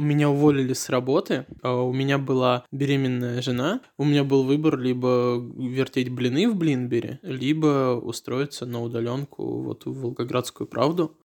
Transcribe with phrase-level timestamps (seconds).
[0.00, 5.44] Меня уволили с работы, а у меня была беременная жена, у меня был выбор либо
[5.56, 11.18] вертеть блины в Блинбере, либо устроиться на удаленку вот в Волгоградскую правду.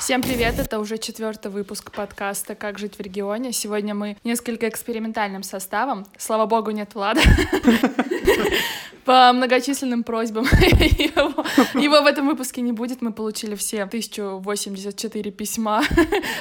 [0.00, 0.58] Всем привет!
[0.58, 3.52] Это уже четвертый выпуск подкаста «Как жить в регионе».
[3.52, 6.06] Сегодня мы несколько экспериментальным составом.
[6.16, 7.20] Слава богу, нет Влада.
[9.06, 11.44] По многочисленным просьбам его,
[11.80, 13.02] его в этом выпуске не будет.
[13.02, 15.84] Мы получили все 1084 письма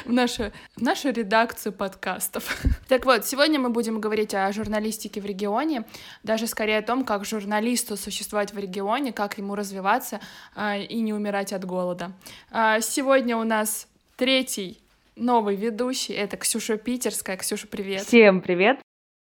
[0.05, 2.57] в нашу, в нашу редакцию подкастов.
[2.87, 5.85] Так вот, сегодня мы будем говорить о журналистике в регионе,
[6.23, 10.19] даже скорее о том, как журналисту существовать в регионе, как ему развиваться
[10.55, 12.13] а, и не умирать от голода.
[12.49, 14.79] А, сегодня у нас третий
[15.15, 16.13] новый ведущий.
[16.13, 17.37] Это Ксюша Питерская.
[17.37, 18.07] Ксюша, привет.
[18.07, 18.79] Всем привет.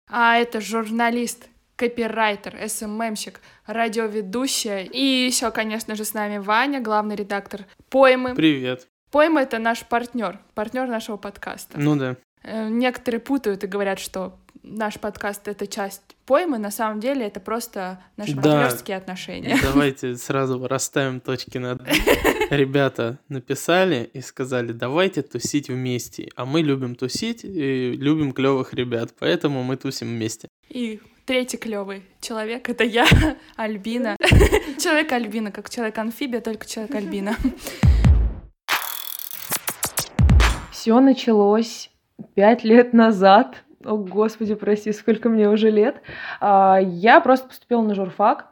[0.09, 1.49] А это журналист
[1.83, 4.85] копирайтер, СММщик, радиоведущая.
[4.85, 8.37] И еще, конечно же, с нами Ваня, главный редактор Поймы.
[8.37, 8.87] Привет.
[9.11, 11.81] Пойма— это наш партнер, партнер нашего подкаста.
[11.81, 12.17] Ну да.
[12.45, 17.41] Э, некоторые путают и говорят, что наш подкаст— это часть поймы, на самом деле это
[17.41, 18.43] просто наши да.
[18.43, 19.59] партнерские отношения.
[19.61, 21.83] Давайте сразу расставим точки над
[22.51, 26.31] Ребята написали и сказали, давайте тусить вместе.
[26.37, 30.49] А мы любим тусить и любим клевых ребят, поэтому мы тусим вместе.
[30.69, 33.07] И Третий клевый человек это я,
[33.57, 34.17] Альбина.
[34.83, 37.37] Человек Альбина, как человек амфибия, только человек Альбина.
[40.73, 41.93] Все началось
[42.35, 43.63] пять лет назад.
[43.85, 46.03] О, господи, прости, сколько мне уже лет.
[46.41, 48.52] А, я просто поступила на журфак.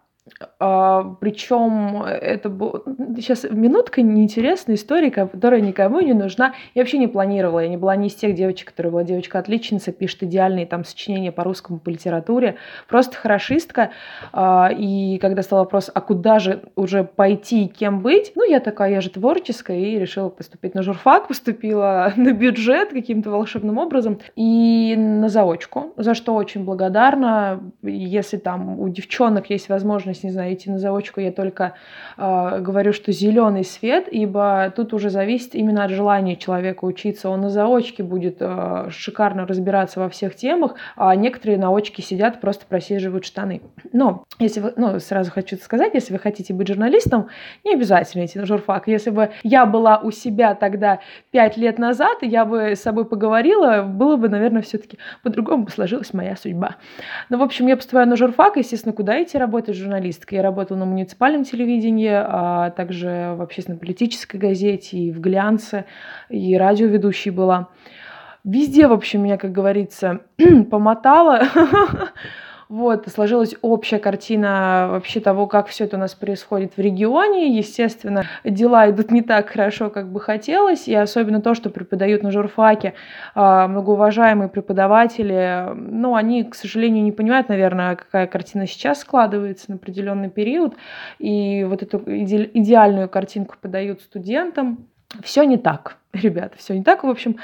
[0.58, 2.82] А, Причем это было...
[3.16, 6.54] Сейчас минутка неинтересная история, которая никому не нужна.
[6.74, 7.60] Я вообще не планировала.
[7.60, 11.44] Я не была ни из тех девочек, которая была девочка-отличница, пишет идеальные там сочинения по
[11.44, 12.56] русскому, по литературе.
[12.88, 13.90] Просто хорошистка.
[14.32, 18.60] А, и когда стал вопрос, а куда же уже пойти и кем быть, ну, я
[18.60, 24.18] такая, я же творческая, и решила поступить на журфак, поступила на бюджет каким-то волшебным образом
[24.36, 27.60] и на заочку, за что очень благодарна.
[27.82, 31.74] Если там у девчонок есть возможность возможность, не знаю, идти на заочку, я только
[32.16, 37.30] э, говорю, что зеленый свет, ибо тут уже зависит именно от желания человека учиться.
[37.30, 42.40] Он на заочке будет э, шикарно разбираться во всех темах, а некоторые на очке сидят,
[42.40, 43.60] просто просиживают штаны.
[43.92, 47.28] Но, если вы, ну, сразу хочу сказать, если вы хотите быть журналистом,
[47.64, 48.88] не обязательно идти на журфак.
[48.88, 53.82] Если бы я была у себя тогда пять лет назад, я бы с собой поговорила,
[53.82, 56.76] было бы, наверное, все-таки по-другому сложилась моя судьба.
[57.28, 60.09] Ну, в общем, я поступаю на журфак, естественно, куда идти работать журналистом?
[60.10, 60.36] Журналисткой.
[60.36, 65.84] Я работала на муниципальном телевидении, а также в общественно-политической газете, и в глянце,
[66.28, 67.68] и радиоведущей была.
[68.44, 70.20] Везде, в общем, меня, как говорится,
[70.70, 71.42] помотало.
[72.70, 77.56] Вот, сложилась общая картина вообще того, как все это у нас происходит в регионе.
[77.56, 82.30] Естественно, дела идут не так хорошо, как бы хотелось, и особенно то, что преподают на
[82.30, 82.94] журфаке
[83.34, 89.74] а, многоуважаемые преподаватели, ну, они, к сожалению, не понимают, наверное, какая картина сейчас складывается на
[89.74, 90.76] определенный период,
[91.18, 94.86] и вот эту идеальную картинку подают студентам.
[95.24, 97.02] Все не так, ребята, все не так.
[97.02, 97.38] В общем,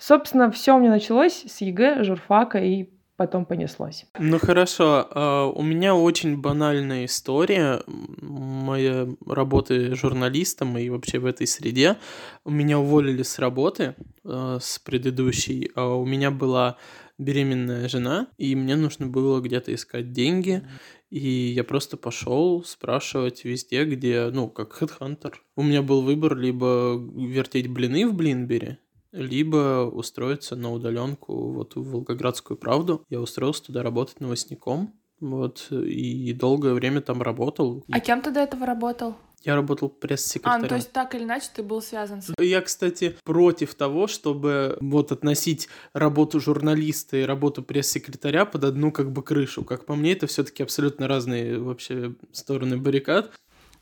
[0.00, 2.88] собственно, все у меня началось с ЕГЭ, журфака и
[3.22, 4.04] потом понеслось.
[4.18, 11.46] Ну хорошо, а, у меня очень банальная история моя работы журналистом и вообще в этой
[11.46, 11.96] среде.
[12.44, 13.94] Меня уволили с работы
[14.24, 16.78] а, с предыдущей, а у меня была
[17.16, 20.62] беременная жена, и мне нужно было где-то искать деньги,
[21.10, 25.40] и я просто пошел спрашивать везде, где, ну, как HeadHunter.
[25.54, 28.78] У меня был выбор либо вертеть блины в Блинбери,
[29.12, 33.04] либо устроиться на удаленку вот в Волгоградскую правду.
[33.08, 37.84] Я устроился туда работать новостником, вот, и долгое время там работал.
[37.90, 39.14] А кем ты до этого работал?
[39.44, 40.60] Я работал пресс-секретарем.
[40.60, 42.32] А, ну, то есть так или иначе ты был связан с...
[42.38, 49.10] Я, кстати, против того, чтобы вот относить работу журналиста и работу пресс-секретаря под одну как
[49.12, 49.64] бы крышу.
[49.64, 53.32] Как по мне, это все таки абсолютно разные вообще стороны баррикад.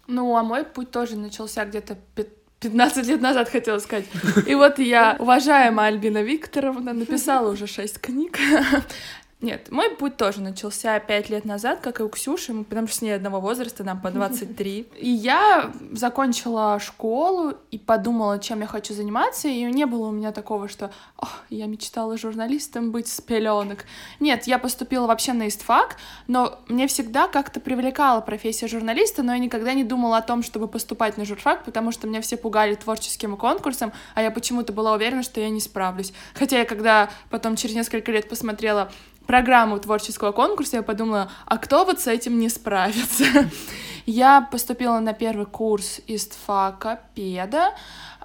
[0.06, 1.96] Ну, а мой путь тоже начался где-то
[2.60, 4.04] 15 лет назад хотела сказать.
[4.46, 8.38] И вот я, уважаемая Альбина Викторовна, написала уже 6 книг.
[9.40, 13.02] Нет, мой путь тоже начался пять лет назад, как и у Ксюши, потому что с
[13.02, 14.88] ней одного возраста, нам по 23.
[14.98, 20.32] И я закончила школу и подумала, чем я хочу заниматься, и не было у меня
[20.32, 20.90] такого, что
[21.48, 23.86] я мечтала журналистом быть с пеленок.
[24.20, 25.96] Нет, я поступила вообще на истфак,
[26.26, 30.68] но мне всегда как-то привлекала профессия журналиста, но я никогда не думала о том, чтобы
[30.68, 35.22] поступать на журфак, потому что меня все пугали творческим конкурсом, а я почему-то была уверена,
[35.22, 36.12] что я не справлюсь.
[36.34, 38.90] Хотя я когда потом через несколько лет посмотрела
[39.30, 43.24] программу творческого конкурса, я подумала, а кто вот с этим не справится?
[44.06, 47.74] Я поступила на первый курс истфака педа,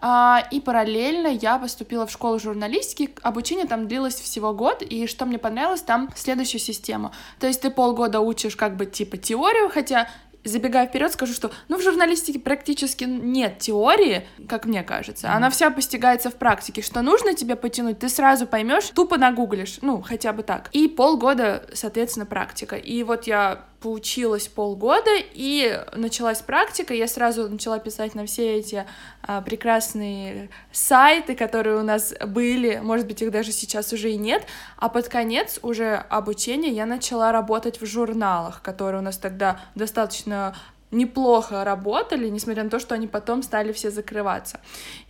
[0.02, 3.14] а, и параллельно я поступила в школу журналистики.
[3.22, 7.12] Обучение там длилось всего год, и что мне понравилось, там следующую систему.
[7.40, 10.08] То есть ты полгода учишь как бы типа теорию, хотя
[10.46, 15.34] забегая вперед, скажу, что ну, в журналистике практически нет теории, как мне кажется.
[15.34, 16.82] Она вся постигается в практике.
[16.82, 20.70] Что нужно тебе потянуть, ты сразу поймешь, тупо нагуглишь, ну, хотя бы так.
[20.72, 22.76] И полгода, соответственно, практика.
[22.76, 28.86] И вот я поучилась полгода, и началась практика, я сразу начала писать на все эти
[29.22, 34.46] а, прекрасные сайты, которые у нас были, может быть, их даже сейчас уже и нет,
[34.78, 40.56] а под конец уже обучения я начала работать в журналах, которые у нас тогда достаточно
[40.92, 44.60] неплохо работали, несмотря на то, что они потом стали все закрываться.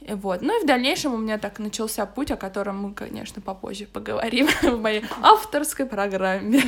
[0.02, 0.42] Вот.
[0.42, 4.48] Ну и в дальнейшем у меня так начался путь, о котором мы, конечно, попозже поговорим
[4.62, 6.62] в моей авторской программе.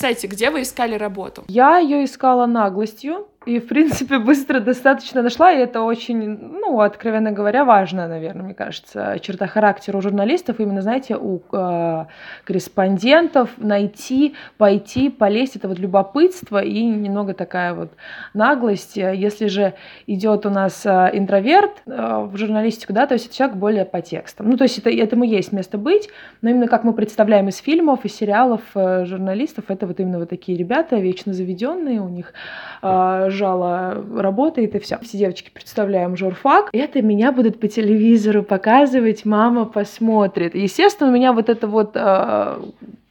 [0.00, 1.44] Кстати, где вы искали работу?
[1.46, 6.18] Я ее искала наглостью, и, в принципе, быстро достаточно нашла, и это очень,
[6.60, 12.04] ну, откровенно говоря, важно, наверное, мне кажется, черта характера у журналистов, именно, знаете, у э,
[12.44, 17.92] корреспондентов найти, пойти, полезть, это вот любопытство и немного такая вот
[18.34, 18.98] наглость.
[18.98, 19.72] Если же
[20.06, 24.02] идет у нас э, интроверт э, в журналистику, да, то есть это человек более по
[24.02, 24.50] текстам.
[24.50, 26.10] Ну, то есть это, этому есть место быть,
[26.42, 30.28] но именно как мы представляем из фильмов, из сериалов э, журналистов, это вот именно вот
[30.28, 32.34] такие ребята, вечно заведенные, у них
[32.82, 34.98] э, жало работает, и все.
[35.02, 36.70] Все девочки представляем журфак.
[36.72, 40.54] Это меня будут по телевизору показывать, мама посмотрит.
[40.54, 42.56] Естественно, у меня вот это вот э,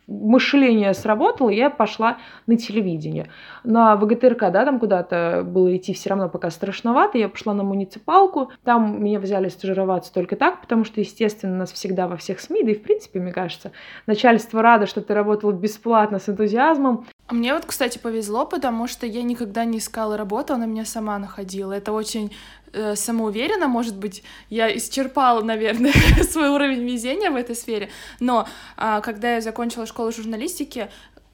[0.09, 2.17] мышление сработало, я пошла
[2.47, 3.29] на телевидение.
[3.63, 8.51] На ВГТРК, да, там куда-то было идти все равно пока страшновато, я пошла на муниципалку,
[8.63, 12.71] там меня взяли стажироваться только так, потому что, естественно, нас всегда во всех СМИ, да
[12.71, 13.71] и в принципе, мне кажется,
[14.07, 19.21] начальство радо, что ты работал бесплатно с энтузиазмом, мне вот, кстати, повезло, потому что я
[19.21, 21.73] никогда не искала работу, она меня сама находила.
[21.73, 22.35] Это очень
[22.73, 25.93] э, самоуверенно, может быть, я исчерпала, наверное,
[26.23, 27.89] свой уровень везения в этой сфере.
[28.19, 28.47] Но
[28.77, 30.89] э, когда я закончила школу журналистики,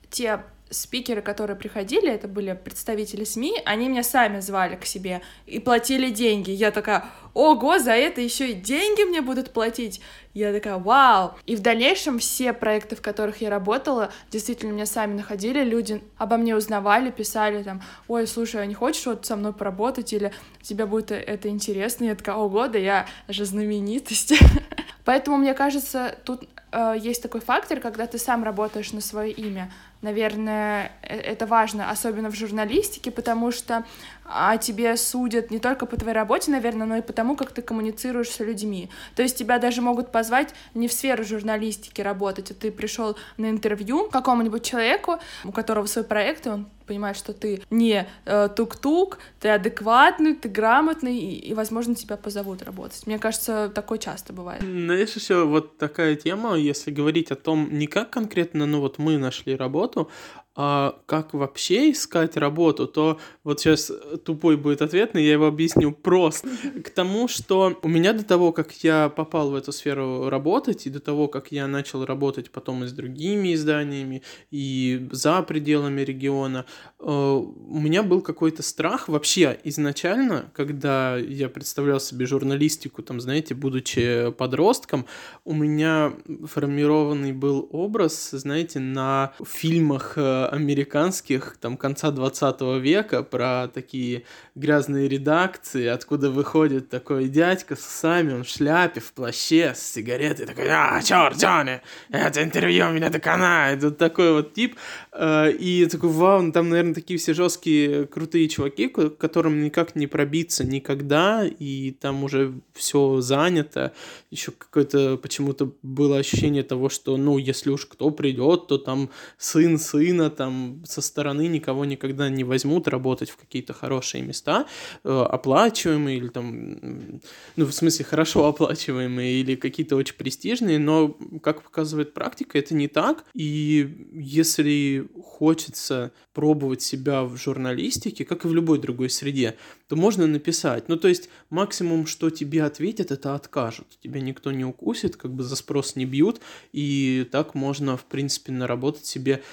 [0.09, 0.44] те
[0.75, 6.10] спикеры, которые приходили, это были представители СМИ, они меня сами звали к себе и платили
[6.10, 6.51] деньги.
[6.51, 10.01] Я такая, ого, за это еще и деньги мне будут платить.
[10.33, 11.36] Я такая, вау!
[11.45, 16.38] И в дальнейшем все проекты, в которых я работала, действительно меня сами находили, люди обо
[16.38, 20.86] мне узнавали, писали там, ой, слушай, а не хочешь вот со мной поработать, или тебе
[20.86, 22.06] будет это интересно?
[22.06, 24.33] Я такая, ого, да я же знаменитость.
[25.06, 29.72] Поэтому, мне кажется, тут э, есть такой фактор, когда ты сам работаешь на свое имя.
[30.05, 33.83] Наверное, э, это важно, особенно в журналистике, потому что
[34.23, 38.29] о тебе судят не только по твоей работе, наверное, но и потому, как ты коммуницируешь
[38.29, 38.91] с людьми.
[39.15, 43.49] То есть тебя даже могут позвать не в сферу журналистики работать, а ты пришел на
[43.49, 49.19] интервью какому-нибудь человеку, у которого свой проект, и он понимает, что ты не э, тук-тук,
[49.39, 53.05] ты адекватный, ты грамотный, и, и, возможно, тебя позовут работать.
[53.07, 54.61] Мне кажется, такое часто бывает.
[54.61, 59.17] Знаешь, еще вот такая тема, если говорить о том, не как конкретно, ну вот мы
[59.17, 60.09] нашли работу,
[60.55, 63.91] а как вообще искать работу, то вот сейчас
[64.23, 66.47] тупой будет ответ, но я его объясню просто.
[66.83, 70.89] К тому, что у меня до того, как я попал в эту сферу работать, и
[70.89, 76.65] до того, как я начал работать потом и с другими изданиями, и за пределами региона,
[76.99, 83.55] э, у меня был какой-то страх вообще изначально, когда я представлял себе журналистику, там, знаете,
[83.55, 85.05] будучи подростком,
[85.43, 86.13] у меня
[86.45, 94.23] формированный был образ, знаете, на фильмах э, американских, там, конца 20 века, про такие
[94.55, 100.45] грязные редакции, откуда выходит такой дядька с усами, он в шляпе, в плаще, с сигаретой,
[100.45, 104.75] такой, а, черт, Джонни, это интервью меня доконает, вот такой вот тип,
[105.11, 109.95] э, и такой, вау, ну, там, наверное, такие все жесткие, крутые чуваки, к которым никак
[109.95, 113.93] не пробиться никогда, и там уже все занято,
[114.31, 119.77] еще какое-то почему-то было ощущение того, что, ну, если уж кто придет, то там сын
[119.77, 124.68] сына, там со стороны никого никогда не возьмут работать в какие-то хорошие места,
[125.04, 127.22] э, оплачиваемые или там,
[127.56, 132.88] ну, в смысле, хорошо оплачиваемые или какие-то очень престижные, но, как показывает практика, это не
[132.88, 139.56] так, и если хочется пробовать себя в журналистике, как и в любой другой среде,
[139.88, 140.89] то можно написать.
[140.89, 143.88] Ну, то есть, максимум, что тебе ответят, это откажут.
[144.04, 146.42] Тебя никто не укусит, как бы за спрос не бьют,
[146.74, 149.44] и так можно, в принципе, наработать себе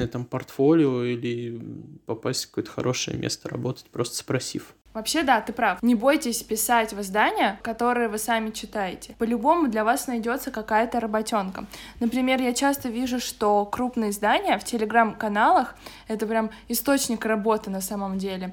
[0.00, 1.60] отличное там портфолио или
[2.06, 4.74] попасть в какое-то хорошее место работать, просто спросив.
[4.92, 5.80] Вообще, да, ты прав.
[5.82, 9.14] Не бойтесь писать в издания, которые вы сами читаете.
[9.18, 11.66] По-любому для вас найдется какая-то работенка.
[12.00, 15.76] Например, я часто вижу, что крупные издания в телеграм-каналах—
[16.08, 18.52] это прям источник работы на самом деле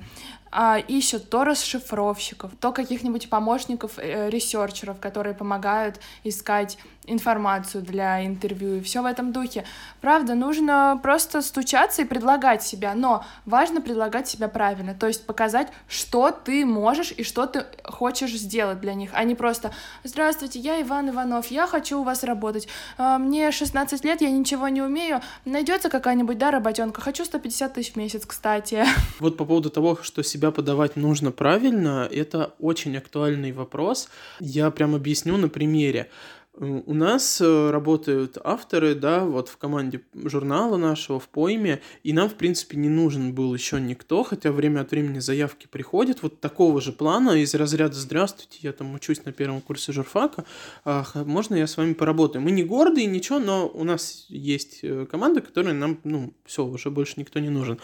[0.51, 6.77] а, ищут то расшифровщиков, то каких-нибудь помощников, э, ресерчеров, которые помогают искать
[7.07, 9.63] информацию для интервью и все в этом духе.
[10.01, 15.69] Правда, нужно просто стучаться и предлагать себя, но важно предлагать себя правильно, то есть показать,
[15.87, 19.71] что ты можешь и что ты хочешь сделать для них, а не просто
[20.03, 24.67] «Здравствуйте, я Иван Иванов, я хочу у вас работать, а, мне 16 лет, я ничего
[24.67, 28.85] не умею, найдется какая-нибудь, да, работенка, хочу 150 тысяч в месяц, кстати».
[29.19, 34.07] Вот по поводу того, что себя подавать нужно правильно, это очень актуальный вопрос.
[34.39, 36.09] Я прям объясню на примере.
[36.59, 42.29] У нас э, работают авторы, да, вот в команде журнала нашего, в пойме, и нам,
[42.29, 46.81] в принципе, не нужен был еще никто, хотя время от времени заявки приходят вот такого
[46.81, 50.45] же плана из разряда «Здравствуйте, я там учусь на первом курсе журфака,
[51.13, 55.41] можно я с вами поработаю?» Мы не гордые, ничего, но у нас есть э, команда,
[55.41, 57.79] которая нам, ну, все, уже больше никто не нужен.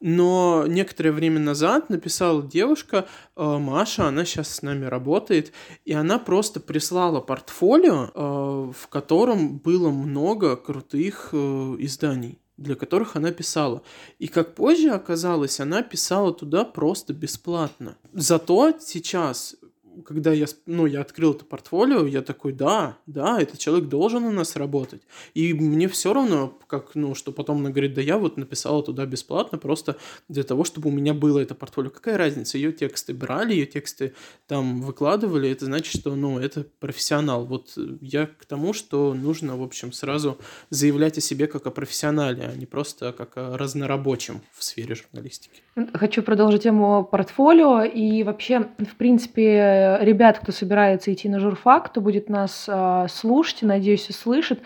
[0.00, 5.52] Но некоторое время назад написала девушка, э, Маша, она сейчас с нами работает,
[5.84, 11.36] и она просто прислала портфолио, в котором было много крутых э,
[11.80, 13.82] изданий для которых она писала.
[14.20, 17.96] И как позже оказалось, она писала туда просто бесплатно.
[18.12, 19.56] Зато сейчас
[20.04, 24.30] когда я, ну, я открыл это портфолио, я такой, да, да, этот человек должен у
[24.30, 25.02] нас работать.
[25.34, 29.06] И мне все равно, как, ну, что потом она говорит, да я вот написала туда
[29.06, 29.96] бесплатно, просто
[30.28, 31.90] для того, чтобы у меня было это портфолио.
[31.90, 32.58] Какая разница?
[32.58, 34.14] Ее тексты брали, ее тексты
[34.46, 37.46] там выкладывали, это значит, что, ну, это профессионал.
[37.46, 40.38] Вот я к тому, что нужно, в общем, сразу
[40.70, 45.62] заявлять о себе как о профессионале, а не просто как о разнорабочем в сфере журналистики.
[45.94, 52.00] Хочу продолжить тему портфолио и вообще, в принципе, ребят, кто собирается идти на журфак, кто
[52.00, 54.60] будет нас э, слушать, надеюсь, услышит.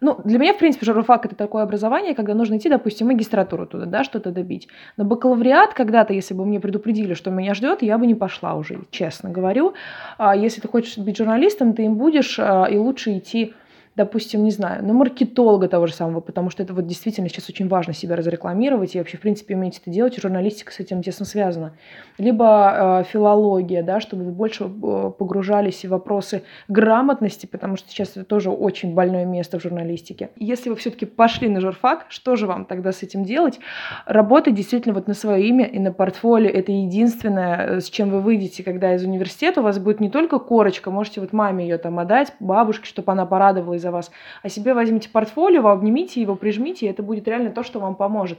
[0.00, 3.86] Ну, для меня, в принципе, журфак— это такое образование, когда нужно идти, допустим, магистратуру туда,
[3.86, 4.68] да, что-то добить.
[4.96, 8.80] На бакалавриат когда-то, если бы мне предупредили, что меня ждет, я бы не пошла уже,
[8.90, 9.74] честно говорю.
[10.18, 13.54] А если ты хочешь быть журналистом, ты им будешь, а, и лучше идти
[13.96, 17.68] допустим, не знаю, на маркетолога того же самого, потому что это вот действительно сейчас очень
[17.68, 21.76] важно себя разрекламировать и вообще, в принципе, уметь это делать, журналистика с этим тесно связана.
[22.18, 28.10] Либо э, филология, да, чтобы вы больше э, погружались в вопросы грамотности, потому что сейчас
[28.10, 30.30] это тоже очень больное место в журналистике.
[30.36, 33.60] Если вы все-таки пошли на журфак, что же вам тогда с этим делать?
[34.06, 36.50] Работать действительно вот на свое имя и на портфолио.
[36.50, 40.40] Это единственное, э, с чем вы выйдете, когда из университета у вас будет не только
[40.40, 44.10] корочка, можете вот маме ее там отдать, бабушке, чтобы она порадовалась за вас,
[44.42, 48.38] а себе возьмите портфолио, обнимите его, прижмите, и это будет реально то, что вам поможет.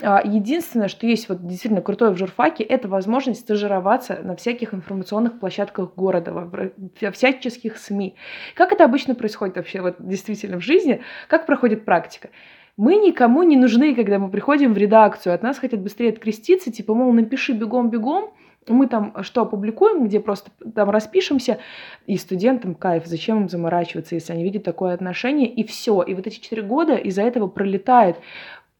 [0.00, 5.40] А, единственное, что есть вот действительно крутое в журфаке, это возможность стажироваться на всяких информационных
[5.40, 8.14] площадках города, во всяческих СМИ.
[8.54, 11.02] Как это обычно происходит вообще вот действительно в жизни?
[11.28, 12.30] Как проходит практика?
[12.76, 15.34] Мы никому не нужны, когда мы приходим в редакцию.
[15.34, 18.32] От нас хотят быстрее откреститься, типа, мол, напиши бегом-бегом,
[18.74, 21.58] мы там что опубликуем, где просто там распишемся,
[22.06, 26.02] и студентам кайф, зачем им заморачиваться, если они видят такое отношение, и все.
[26.02, 28.16] И вот эти четыре года из-за этого пролетает.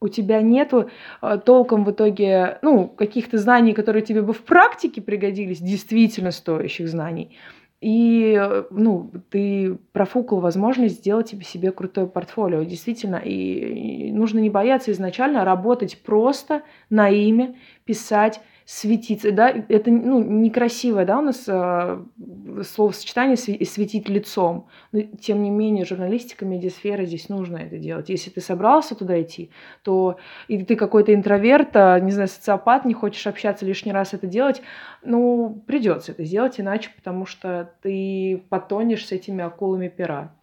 [0.00, 0.90] У тебя нету
[1.22, 6.88] э, толком в итоге, ну, каких-то знаний, которые тебе бы в практике пригодились, действительно стоящих
[6.88, 7.36] знаний.
[7.80, 13.16] И, э, ну, ты профукал возможность сделать себе, себе крутое портфолио, действительно.
[13.16, 17.54] И нужно не бояться изначально работать просто на имя,
[17.84, 18.40] писать,
[18.70, 22.04] светиться, да, это ну, некрасивое, да, у нас э,
[22.62, 28.10] словосочетание светить лицом, но тем не менее журналистика, медиасфера, здесь нужно это делать.
[28.10, 29.50] Если ты собрался туда идти,
[29.82, 34.26] то и ты какой-то интроверт, а, не знаю, социопат, не хочешь общаться лишний раз это
[34.26, 34.60] делать,
[35.02, 40.34] ну, придется это сделать иначе, потому что ты потонешь с этими акулами пера.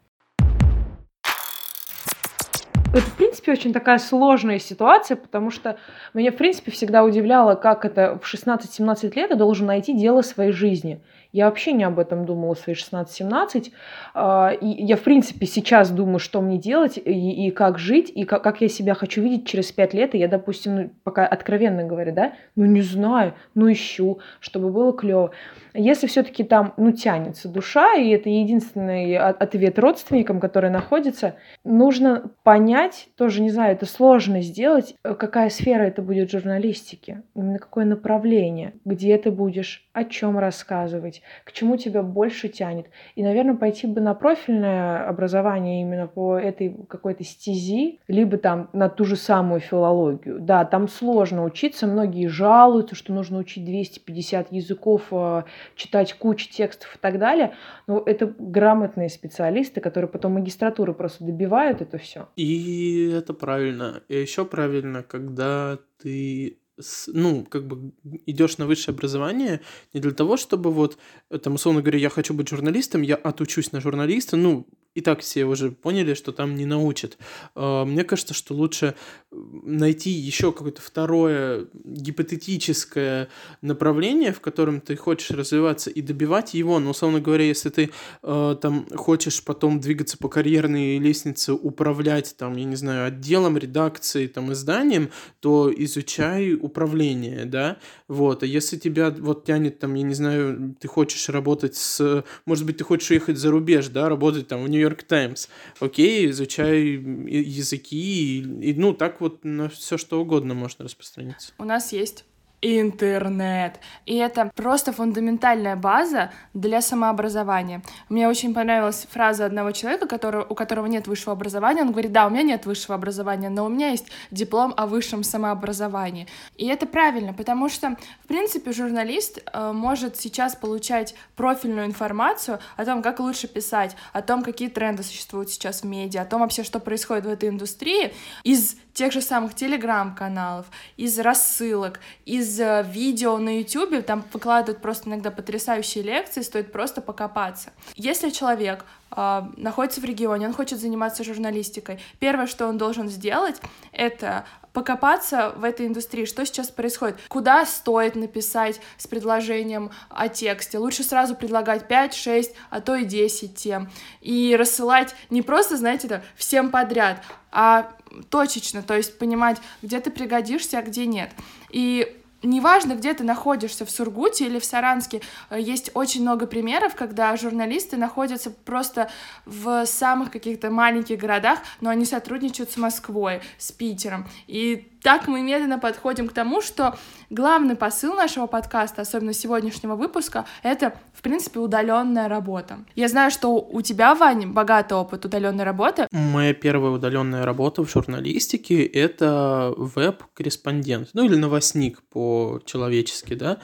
[2.95, 5.77] Это, в принципе, очень такая сложная ситуация, потому что
[6.13, 10.53] меня, в принципе, всегда удивляло, как это в 16-17 лет я должен найти дело своей
[10.53, 11.01] жизни.
[11.36, 13.72] Я вообще не об этом думала свои 16-17.
[14.13, 18.42] А, я, в принципе, сейчас думаю, что мне делать и, и как жить, и как,
[18.44, 20.15] как я себя хочу видеть через 5 лет.
[20.15, 24.94] И я, допустим, ну, пока откровенно говорю, да, ну не знаю, ну ищу, чтобы было
[24.94, 25.32] клево.
[25.74, 32.65] Если все-таки там, ну, тянется душа, и это единственный ответ родственникам, которые находятся, нужно понять,
[32.65, 37.86] понять, тоже не знаю, это сложно сделать, э, какая сфера это будет журналистики, именно какое
[37.86, 42.88] направление, где ты будешь, о чем рассказывать, к чему тебя больше тянет.
[43.15, 48.89] И, наверное, пойти бы на профильное образование именно по этой какой-то стези, либо там на
[48.89, 50.39] ту же самую филологию.
[50.39, 55.44] Да, там сложно учиться, многие жалуются, что нужно учить 250 языков, э,
[55.75, 57.53] читать кучу текстов и так далее,
[57.88, 62.27] но это грамотные специалисты, которые потом магистратуры просто добивают это все.
[62.36, 64.01] И это правильно.
[64.08, 66.60] И еще правильно, когда ты
[67.08, 67.94] ну, как бы
[68.25, 69.62] идешь на высшее образование
[69.94, 70.98] не для того, чтобы вот,
[71.41, 75.45] там, условно говоря, я хочу быть журналистом, я отучусь на журналиста, ну, и так все
[75.45, 77.17] уже поняли, что там не научат.
[77.53, 78.95] А, мне кажется, что лучше
[79.31, 83.27] найти еще какое-то второе гипотетическое
[83.61, 86.79] направление, в котором ты хочешь развиваться и добивать его.
[86.79, 87.91] Но, условно говоря, если ты
[88.23, 94.29] э, там хочешь потом двигаться по карьерной лестнице, управлять там, я не знаю, отделом, редакцией,
[94.29, 95.09] там, изданием,
[95.41, 98.43] то изучай управление, да, вот.
[98.43, 102.23] А если тебя вот тянет там, я не знаю, ты хочешь работать с...
[102.45, 105.48] Может быть, ты хочешь уехать за рубеж, да, работать там в нью Нью-Йорк Таймс.
[105.80, 111.54] Окей, изучай языки, и, и, ну, так вот на все что угодно можно распространиться.
[111.58, 112.25] У нас есть
[112.65, 113.79] интернет.
[114.05, 117.81] И это просто фундаментальная база для самообразования.
[118.10, 121.81] Мне очень понравилась фраза одного человека, который, у которого нет высшего образования.
[121.81, 125.24] Он говорит, да, у меня нет высшего образования, но у меня есть диплом о высшем
[125.24, 126.27] самообразовании.
[126.57, 132.86] И это правильно, потому что, в принципе, журналист э, может сейчас получать профильную информацию о
[132.86, 136.63] том, как лучше писать, о том, какие тренды существуют сейчас в медиа, о том вообще,
[136.63, 143.37] что происходит в этой индустрии из тех же самых телеграм-каналов, из рассылок, из э, видео
[143.37, 147.73] на YouTube, там выкладывают просто иногда потрясающие лекции, стоит просто покопаться.
[147.95, 153.61] Если человек э, находится в регионе, он хочет заниматься журналистикой, первое, что он должен сделать,
[153.91, 160.77] это покопаться в этой индустрии, что сейчас происходит, куда стоит написать с предложением о тексте.
[160.77, 163.89] Лучше сразу предлагать 5, 6, а то и 10 тем.
[164.21, 167.89] И рассылать не просто, знаете, всем подряд, а
[168.29, 171.31] точечно, то есть понимать, где ты пригодишься, а где нет.
[171.69, 176.95] И неважно, где ты находишься, в Сургуте или в Саранске, э, есть очень много примеров,
[176.95, 179.10] когда журналисты находятся просто
[179.45, 184.27] в самых каких-то маленьких городах, но они сотрудничают с Москвой, с Питером.
[184.48, 186.97] И так мы медленно подходим к тому, что
[187.29, 192.80] главный посыл нашего подкаста, особенно сегодняшнего выпуска, это, в принципе, удаленная работа.
[192.95, 196.08] Я знаю, что у тебя, Вань, богатый опыт удаленной работы.
[196.12, 203.60] Моя первая удаленная работа в журналистике— это веб-корреспондент, ну или новостник по-человечески, да.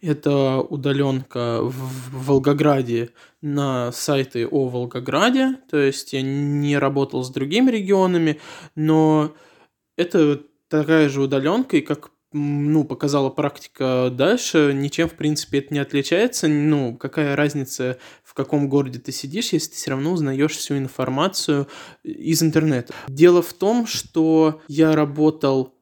[0.00, 3.10] Это удаленка в Волгограде
[3.42, 8.40] на сайты о Волгограде, то есть я не работал с другими регионами,
[8.74, 9.34] но
[9.98, 15.80] это такая же удаленка, и как ну, показала практика дальше, ничем, в принципе, это не
[15.80, 16.48] отличается.
[16.48, 21.68] Ну, какая разница, в каком городе ты сидишь, если ты все равно узнаешь всю информацию
[22.02, 22.92] из интернета.
[23.08, 25.75] Дело в том, что я работал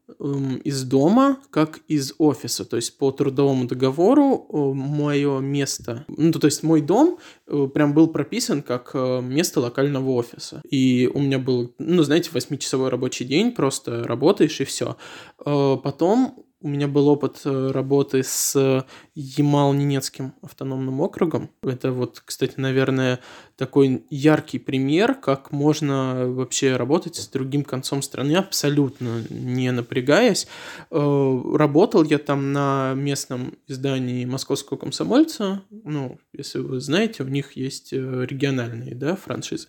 [0.65, 2.65] из дома, как из офиса.
[2.65, 7.95] То есть по трудовому договору э, мое место, ну то есть мой дом э, прям
[7.95, 10.61] был прописан как э, место локального офиса.
[10.69, 14.97] И у меня был, ну знаете, восьмичасовой рабочий день, просто работаешь и все.
[15.39, 21.51] Потом у меня был опыт работы с Ямал-Ненецким автономным округом.
[21.63, 23.21] Это вот, кстати, наверное,
[23.57, 30.49] такой яркий пример, как можно вообще работать с другим концом страны, абсолютно не напрягаясь.
[30.91, 35.63] Э, работал я там на местном издании «Московского комсомольца».
[35.71, 39.69] Ну, если вы знаете, у них есть э, региональные, да, франшизы.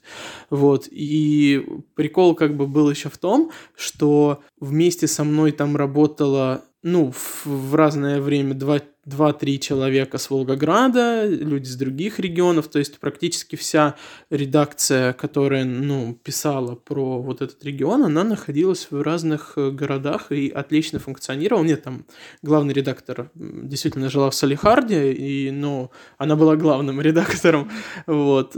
[0.50, 0.88] Вот.
[0.90, 7.12] И прикол как бы был еще в том, что вместе со мной там работала ну,
[7.12, 13.00] в, в разное время два 2-3 человека с Волгограда, люди с других регионов, то есть
[13.00, 13.96] практически вся
[14.30, 20.50] редакция, которая, ну, писала про вот этот регион, она находилась в разных э, городах и
[20.50, 21.64] отлично функционировала.
[21.64, 22.06] Нет, там
[22.42, 27.70] главный редактор действительно жила в Салихарде, и, ну, она была главным редактором,
[28.08, 28.56] вот.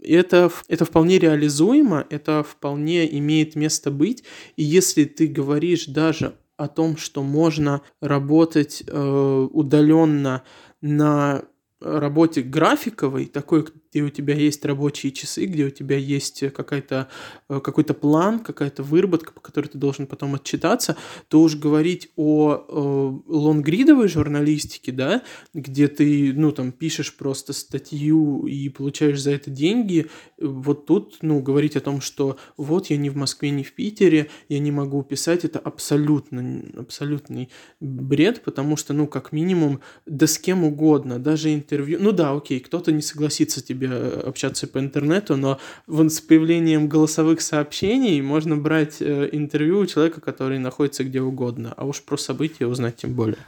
[0.00, 4.22] И это, это вполне реализуемо, это вполне имеет место быть,
[4.56, 10.42] и если ты говоришь даже о том, что можно работать э, удаленно
[10.80, 11.44] на
[11.80, 17.08] работе графиковой, такой, и у тебя есть рабочие часы, где у тебя есть какая-то,
[17.48, 20.96] э, какой-то план, какая-то выработка, по которой ты должен потом отчитаться,
[21.28, 25.22] то уж говорить о э, лонгридовой журналистике, да,
[25.54, 31.40] где ты, ну, там, пишешь просто статью и получаешь за это деньги, вот тут, ну,
[31.40, 35.02] говорить о том, что вот я не в Москве, не в Питере, я не могу
[35.02, 37.48] писать, это абсолютно, абсолютный
[37.80, 42.60] бред, потому что, ну, как минимум, да с кем угодно, даже интервью, ну да, окей,
[42.60, 48.56] кто-то не согласится тебе э, общаться по интернету, но вон с появлением голосовых сообщений можно
[48.56, 53.14] брать э, интервью у человека, который находится где угодно, а уж про события узнать тем
[53.14, 53.38] более.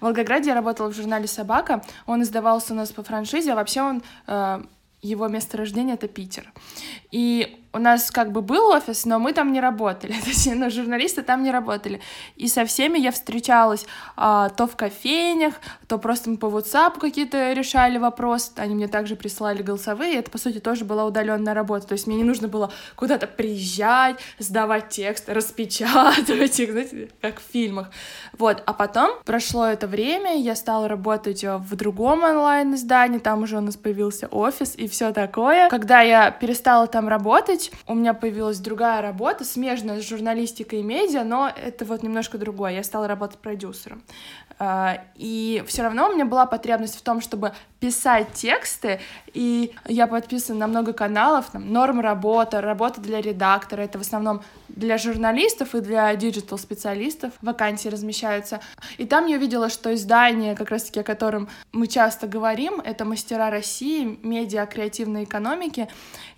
[0.00, 3.82] В Волгограде я работала в журнале «Собака», он издавался у нас по франшизе, а вообще
[3.82, 4.62] он э,
[5.02, 6.52] его место рождения это Питер.
[7.10, 10.68] И у нас как бы был офис, но мы там не работали, то есть, ну,
[10.68, 12.00] журналисты там не работали.
[12.36, 13.86] И со всеми я встречалась
[14.16, 15.54] а, то в кофейнях,
[15.86, 20.38] то просто мы по WhatsApp какие-то решали вопросы, они мне также присылали голосовые, это, по
[20.38, 25.28] сути, тоже была удаленная работа, то есть мне не нужно было куда-то приезжать, сдавать текст,
[25.28, 27.90] распечатывать их, знаете, как в фильмах.
[28.36, 33.60] Вот, а потом прошло это время, я стала работать в другом онлайн-издании, там уже у
[33.60, 35.68] нас появился офис и все такое.
[35.68, 41.24] Когда я перестала там работать, у меня появилась другая работа, смежная с журналистикой и медиа,
[41.24, 42.72] но это вот немножко другое.
[42.72, 44.02] Я стала работать продюсером.
[44.60, 49.00] А, и все равно у меня была потребность в том, чтобы писать тексты,
[49.32, 54.42] и я подписана на много каналов, там, норм работа, работа для редактора, это в основном
[54.68, 58.60] для журналистов и для digital-специалистов вакансии размещаются.
[58.96, 63.50] И там я увидела, что издание, как раз-таки о котором мы часто говорим, это «Мастера
[63.50, 65.88] России», медиа креативной экономики,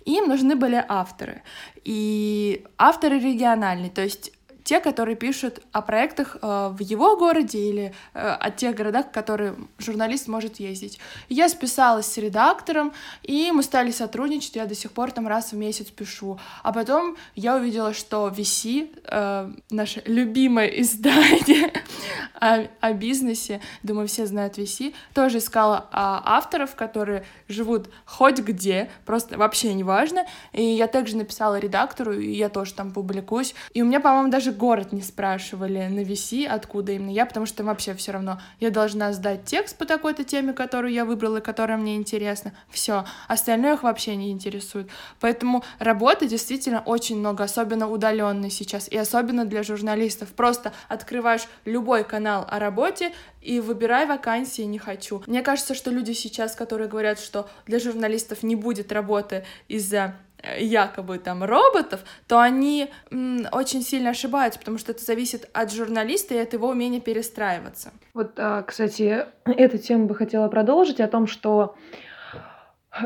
[0.05, 1.41] им нужны были авторы.
[1.83, 4.31] И авторы региональные, то есть
[4.71, 9.11] те, которые пишут о проектах э, в его городе или э, о тех городах, в
[9.11, 10.97] которые журналист может ездить.
[11.27, 15.57] Я списалась с редактором, и мы стали сотрудничать, я до сих пор там раз в
[15.57, 16.39] месяц пишу.
[16.63, 21.73] А потом я увидела, что VC, э, наше любимое издание
[22.39, 28.89] о, о бизнесе, думаю, все знают VC, тоже искала а, авторов, которые живут хоть где,
[29.05, 30.25] просто вообще неважно.
[30.53, 33.53] И я также написала редактору, и я тоже там публикуюсь.
[33.73, 37.63] И у меня, по-моему, даже город не спрашивали на VC, откуда именно я, потому что
[37.63, 41.95] вообще все равно я должна сдать текст по такой-то теме, которую я выбрала, которая мне
[41.95, 42.53] интересна.
[42.69, 43.03] Все.
[43.27, 44.87] Остальное их вообще не интересует.
[45.19, 50.29] Поэтому работы действительно очень много, особенно удаленной сейчас, и особенно для журналистов.
[50.29, 55.23] Просто открываешь любой канал о работе и выбирай вакансии «не хочу».
[55.25, 60.13] Мне кажется, что люди сейчас, которые говорят, что для журналистов не будет работы из-за
[60.57, 66.35] якобы там роботов, то они м, очень сильно ошибаются, потому что это зависит от журналиста
[66.35, 67.91] и от его умения перестраиваться.
[68.13, 71.75] Вот, а, кстати, эту тему бы хотела продолжить о том, что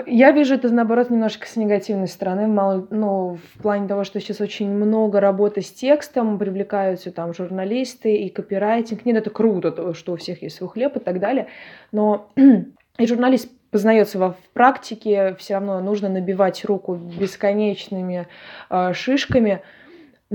[0.07, 4.41] я вижу это, наоборот, немножко с негативной стороны, мало, ну, в плане того, что сейчас
[4.41, 9.05] очень много работы с текстом, привлекаются там журналисты и копирайтинг.
[9.05, 11.47] Нет, это круто, то, что у всех есть свой хлеб и так далее,
[11.91, 12.31] но
[12.97, 18.25] и журналист познается в практике, все равно нужно набивать руку бесконечными
[18.69, 19.63] э, шишками,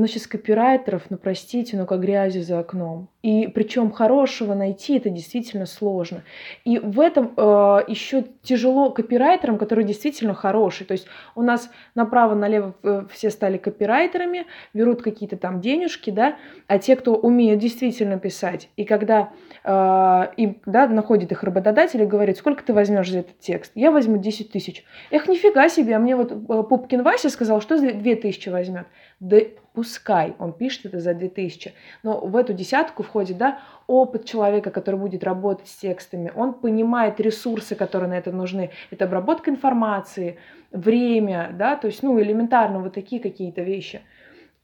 [0.01, 3.11] но сейчас копирайтеров, ну простите, ну как грязи за окном.
[3.23, 6.23] И причем хорошего найти это действительно сложно.
[6.65, 7.41] И в этом э,
[7.87, 10.87] еще тяжело копирайтерам, которые действительно хорошие.
[10.87, 16.37] То есть у нас направо-налево э, все стали копирайтерами, берут какие-то там денежки, да,
[16.67, 19.33] а те, кто умеет действительно писать, и когда
[19.65, 23.73] э, им, да, находит их работодатель и говорит, сколько ты возьмешь за этот текст?
[23.75, 24.83] Я возьму 10 тысяч.
[25.11, 28.87] Эх, нифига себе, а мне вот э, Пупкин Вася сказал, что за 2 тысячи возьмет.
[29.21, 29.37] Да
[29.81, 35.01] пускай он пишет это за 2000, но в эту десятку входит да, опыт человека, который
[35.01, 40.39] будет работать с текстами, он понимает ресурсы, которые на это нужны, это обработка информации,
[40.71, 44.03] время, да, то есть, ну, элементарно вот такие какие-то вещи.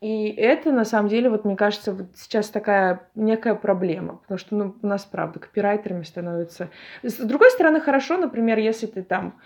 [0.02, 4.54] И это, на самом деле, вот мне кажется, вот сейчас такая некая проблема, потому что,
[4.54, 6.68] ну, у нас, правда, копирайтерами становятся.
[7.02, 9.40] С другой стороны, хорошо, например, если ты там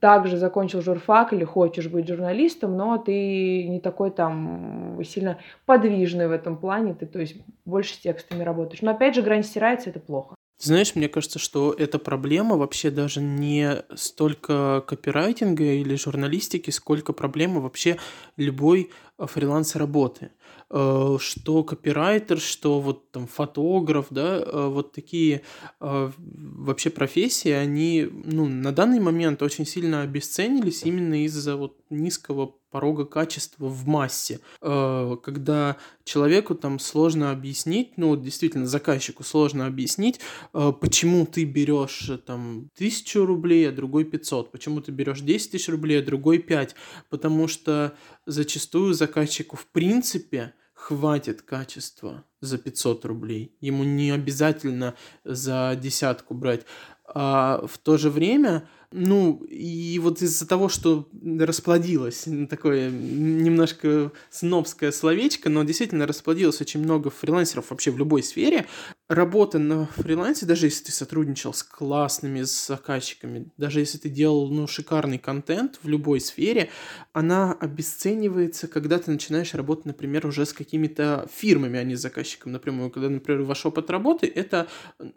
[0.00, 6.32] также закончил журфак или хочешь быть журналистом, но ты не такой там сильно подвижный в
[6.32, 8.82] этом плане, ты то есть больше с текстами работаешь.
[8.82, 10.34] Но опять же, грань стирается, это плохо.
[10.58, 17.60] Знаешь, мне кажется, что эта проблема вообще даже не столько копирайтинга или журналистики, сколько проблема
[17.60, 17.98] вообще
[18.38, 20.30] любой э, фриланс-работы.
[20.68, 25.42] Э, что копирайтер, что вот там фотограф, да, э, вот такие
[25.78, 33.06] вообще профессии, они ну, на данный момент очень сильно обесценились именно из-за вот низкого порога
[33.06, 40.20] качества в массе, э, когда человеку там сложно объяснить, ну действительно заказчику сложно объяснить,
[40.52, 45.70] э, почему ты берешь там тысячу рублей, а другой 500, почему ты берешь 10 тысяч
[45.70, 46.74] рублей, а другой 5,
[47.08, 47.94] потому что
[48.26, 53.56] зачастую заказчику в принципе хватит качества за 500 рублей.
[53.62, 56.66] Ему не обязательно за десятку брать.
[57.06, 64.92] А в то же время ну, и вот из-за того, что расплодилось, такое немножко снобское
[64.92, 68.66] словечко, но действительно расплодилось очень много фрилансеров вообще в любой сфере,
[69.08, 74.66] работа на фрилансе, даже если ты сотрудничал с классными заказчиками, даже если ты делал, ну,
[74.66, 76.70] шикарный контент в любой сфере,
[77.12, 82.52] она обесценивается, когда ты начинаешь работать, например, уже с какими-то фирмами, а не с заказчиком
[82.52, 82.90] напрямую.
[82.90, 84.66] Когда, например, ваш опыт работы— это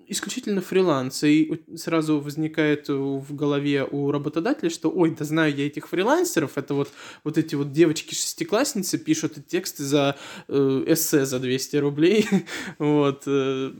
[0.08, 5.68] исключительно фриланс, и сразу возникает в голове голове у работодателя, что, ой, да знаю я
[5.68, 6.90] этих фрилансеров, это вот,
[7.24, 10.16] вот эти вот девочки-шестиклассницы пишут тексты за
[10.48, 12.28] э, эссе за 200 рублей,
[12.80, 13.72] вот, э,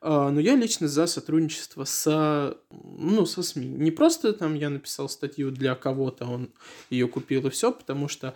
[0.00, 3.66] а, но я лично за сотрудничество со, ну, со СМИ.
[3.66, 6.50] Не просто там я написал статью для кого-то, он
[6.90, 8.34] ее купил и все, потому что,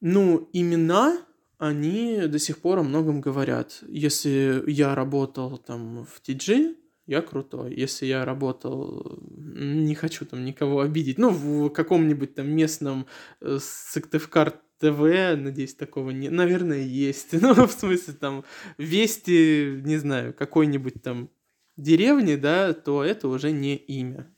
[0.00, 1.18] ну, имена,
[1.58, 3.82] они до сих пор о многом говорят.
[3.88, 7.74] Если я работал там в TG, я крутой.
[7.74, 13.06] Если я работал, не хочу там никого обидеть, ну, в каком-нибудь там местном
[13.40, 16.32] э, Сыктывкар ТВ, надеюсь, такого нет.
[16.32, 17.32] Наверное, есть.
[17.40, 18.44] Ну, в смысле, там,
[18.76, 21.30] вести, не знаю, какой-нибудь там
[21.76, 24.30] деревни, да, то это уже не имя.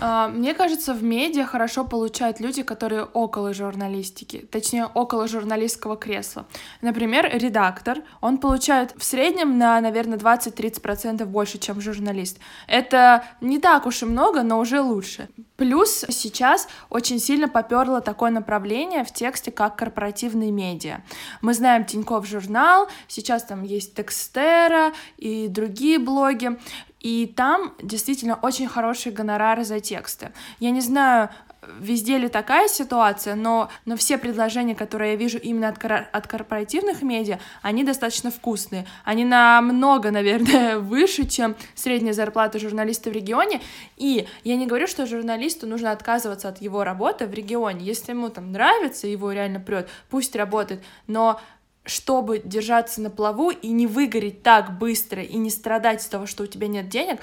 [0.00, 6.46] Мне кажется, в медиа хорошо получают люди, которые около журналистики, точнее, около журналистского кресла.
[6.80, 12.38] Например, редактор, он получает в среднем на, наверное, 20-30% больше, чем журналист.
[12.66, 15.28] Это не так уж и много, но уже лучше.
[15.56, 21.02] Плюс сейчас очень сильно поперло такое направление в тексте, как корпоративные медиа.
[21.42, 26.58] Мы знаем Тиньков журнал, сейчас там есть Текстера и другие блоги.
[27.00, 30.32] И там действительно очень хорошие гонорары за тексты.
[30.58, 31.30] Я не знаю,
[31.78, 37.02] везде ли такая ситуация, но, но все предложения, которые я вижу именно от, от корпоративных
[37.02, 38.86] медиа, они достаточно вкусные.
[39.04, 43.60] Они намного, наверное, выше, чем средняя зарплата журналиста в регионе.
[43.96, 47.84] И я не говорю, что журналисту нужно отказываться от его работы в регионе.
[47.84, 50.82] Если ему там нравится, его реально прет, пусть работает.
[51.06, 51.40] Но
[51.90, 56.44] чтобы держаться на плаву и не выгореть так быстро и не страдать из того, что
[56.44, 57.20] у тебя нет денег,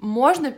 [0.00, 0.54] можно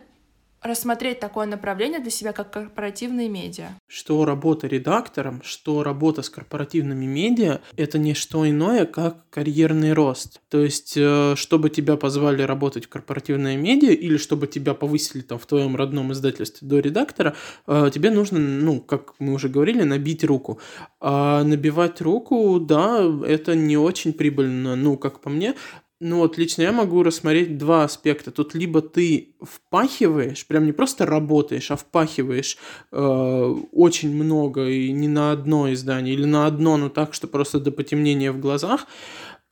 [0.62, 3.68] рассмотреть такое направление для себя, как корпоративные медиа.
[3.87, 10.40] Что работа редактором, что работа с корпоративными медиа— это не что иное, как карьерный рост.
[10.49, 15.38] То есть, э, чтобы тебя позвали работать в корпоративные медиа или чтобы тебя повысили там
[15.38, 17.35] в твоем родном издательстве до редактора,
[17.66, 20.61] э, тебе нужно, ну, как мы уже говорили, набить руку.
[21.01, 25.55] А набивать руку, да, это не очень прибыльно, ну, как по мне,
[26.01, 28.31] ну вот лично я могу рассмотреть два аспекта.
[28.31, 32.57] Тут либо ты впахиваешь, прям не просто работаешь, а впахиваешь
[32.91, 37.61] э, очень много и не на одно издание, или на одно, но так, что просто
[37.61, 38.87] до потемнения в глазах,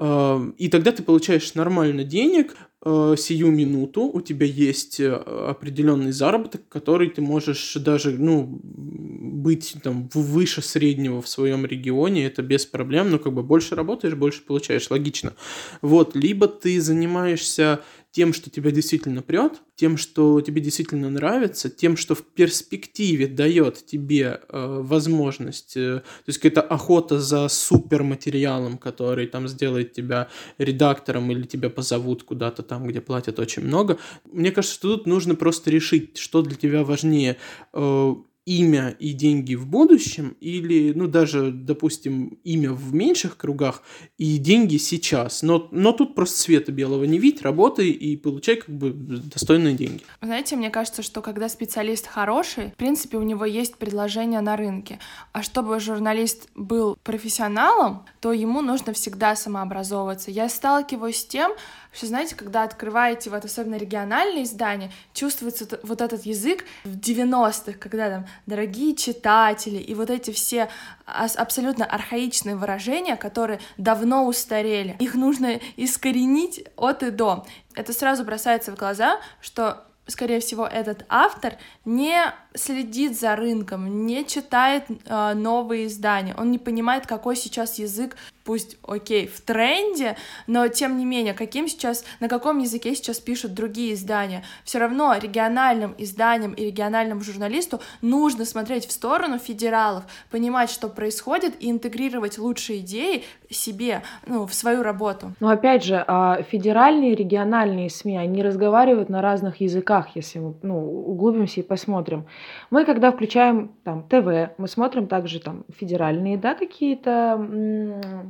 [0.01, 6.69] и тогда ты получаешь нормально денег, э, сию минуту у тебя есть э, определенный заработок,
[6.69, 13.11] который ты можешь даже, ну, быть там выше среднего в своем регионе, это без проблем,
[13.11, 15.35] но как бы больше работаешь, больше получаешь, логично.
[15.83, 17.81] Вот, либо ты занимаешься
[18.19, 23.87] тем, что тебя действительно прет, тем, что тебе действительно нравится, тем, что в перспективе дает
[23.87, 30.27] тебе э, возможность, э, то есть какая-то охота за суперматериалом, который там сделает тебя
[30.59, 33.99] редактором или тебя позовут куда-то там, где платят очень много.
[34.25, 37.37] Мне кажется, что тут нужно просто решить, что для тебя важнее.
[37.73, 38.17] Э,
[38.49, 43.83] имя и деньги в будущем, или, ну, даже, допустим, имя в меньших кругах
[44.17, 45.43] и деньги сейчас.
[45.43, 50.03] Но, но тут просто света белого не видь, работай и получай как бы достойные деньги.
[50.23, 54.99] Знаете, мне кажется, что когда специалист хороший, в принципе, у него есть предложение на рынке.
[55.33, 60.31] А чтобы журналист был профессионалом, то ему нужно всегда самообразовываться.
[60.31, 61.53] Я сталкиваюсь с тем,
[61.93, 68.11] что, знаете, когда открываете вот особенно региональные издания, чувствуется вот этот язык в 90-х, когда
[68.11, 70.69] там дорогие читатели и вот эти все
[71.07, 74.97] абсолютно архаичные выражения, которые давно устарели.
[74.99, 77.47] Их нужно искоренить от и до.
[77.75, 82.19] Это сразу бросается в глаза, что скорее всего, этот автор не
[82.55, 88.17] следит за рынком, не читает э, новые издания, он не понимает, какой сейчас язык
[88.49, 93.53] пусть, окей, в тренде, но тем не менее, каким сейчас, на каком языке сейчас пишут
[93.53, 100.71] другие издания, все равно региональным изданиям и региональному журналисту нужно смотреть в сторону федералов, понимать,
[100.71, 105.35] что происходит, и интегрировать лучшие идеи себе, ну, в свою работу.
[105.41, 110.55] Но опять же, а, федеральные и региональные СМИ, они разговаривают на разных языках, если мы
[110.63, 112.25] ну, углубимся и посмотрим.
[112.71, 117.37] Мы, когда включаем там ТВ, мы смотрим также там федеральные, да, какие-то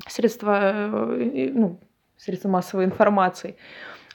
[0.09, 0.73] средства,
[1.17, 1.81] э, ну,
[2.17, 3.57] средства массовой информации.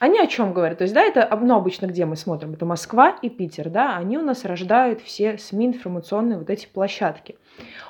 [0.00, 0.78] Они о чем говорят?
[0.78, 2.52] То есть, да, это ну, обычно где мы смотрим?
[2.52, 7.36] Это Москва и Питер, да, они у нас рождают все СМИ информационные вот эти площадки.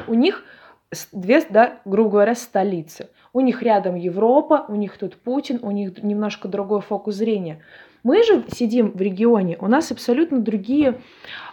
[0.06, 0.44] У них
[1.12, 3.08] две, да, грубо говоря, столицы.
[3.32, 7.62] У них рядом Европа, у них тут Путин, у них немножко другой фокус зрения.
[8.04, 11.00] Мы же сидим в регионе, у нас абсолютно другие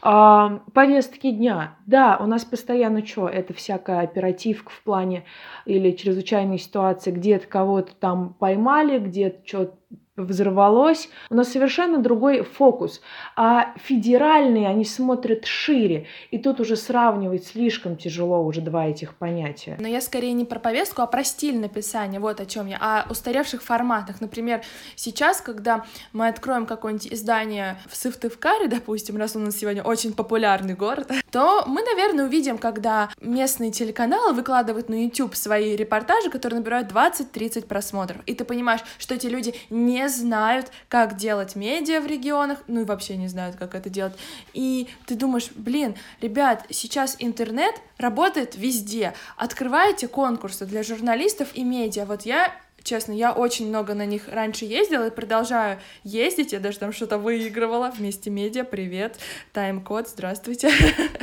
[0.03, 1.77] э, повестки дня.
[1.85, 3.29] Да, у нас постоянно что?
[3.29, 5.23] Это всякая оперативка в плане
[5.65, 9.77] или чрезвычайной ситуации, где-то кого-то там поймали, где-то что-то
[10.17, 11.09] взорвалось.
[11.29, 13.01] У нас совершенно другой фокус.
[13.35, 16.07] А федеральные, они смотрят шире.
[16.31, 19.77] И тут уже сравнивать слишком тяжело уже два этих понятия.
[19.79, 22.19] Но я скорее не про повестку, а про стиль написания.
[22.19, 22.77] Вот о чем я.
[22.77, 24.19] О устаревших форматах.
[24.21, 24.61] Например,
[24.95, 30.73] сейчас, когда мы откроем какое-нибудь издание в Сыктывкаре, допустим, раз у нас сегодня очень популярный
[30.73, 36.91] город, то мы, наверное, увидим, когда местные телеканалы выкладывают на YouTube свои репортажи, которые набирают
[36.91, 38.21] 20-30 просмотров.
[38.25, 42.85] И ты понимаешь, что эти люди не знают, как делать медиа в регионах, ну и
[42.85, 44.13] вообще не знают, как это делать.
[44.53, 49.13] И ты думаешь, блин, ребят, сейчас интернет работает везде.
[49.37, 52.05] Открывайте конкурсы для журналистов и медиа.
[52.05, 52.53] Вот я
[52.83, 56.51] Честно, я очень много на них раньше ездила и продолжаю ездить.
[56.51, 58.63] Я даже там что-то выигрывала вместе медиа.
[58.63, 59.19] Привет,
[59.53, 60.71] тайм-код, здравствуйте.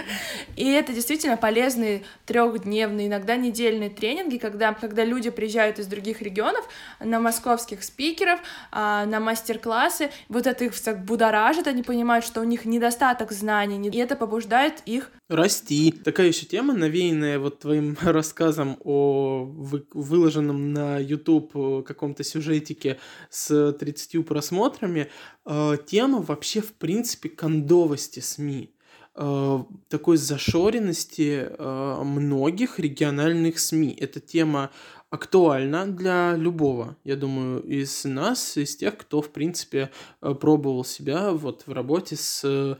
[0.57, 6.68] И это действительно полезные трехдневные, иногда недельные тренинги, когда, когда люди приезжают из других регионов
[7.01, 8.40] на московских спикеров,
[8.71, 10.11] а, на мастер-классы.
[10.29, 14.83] Вот это их так будоражит, они понимают, что у них недостаток знаний, и это побуждает
[14.85, 15.92] их расти.
[15.92, 22.98] Такая еще тема, навеянная вот твоим рассказом о вы, выложенном на YouTube э, каком-то сюжетике
[23.30, 25.11] с 30 просмотрами.
[25.46, 28.74] Э, тема вообще, в принципе, кондовости СМИ
[29.14, 29.58] э,
[29.88, 33.96] такой зашоренности э, многих региональных СМИ.
[33.98, 34.70] Эта тема
[35.11, 41.66] актуальна для любого, я думаю, из нас, из тех, кто, в принципе, пробовал себя вот
[41.66, 42.78] в работе с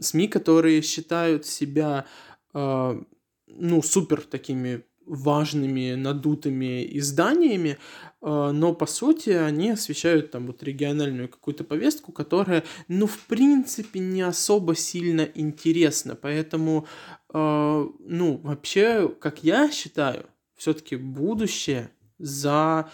[0.00, 2.06] СМИ, которые считают себя,
[2.54, 7.78] ну, супер такими важными, надутыми изданиями,
[8.20, 14.22] но по сути они освещают там вот региональную какую-то повестку, которая, ну, в принципе, не
[14.22, 16.14] особо сильно интересна.
[16.14, 16.86] Поэтому,
[17.32, 22.88] ну, вообще, как я считаю, все-таки будущее за